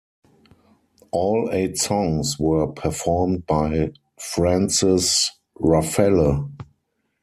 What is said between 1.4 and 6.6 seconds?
eight songs were performed by Frances Ruffelle.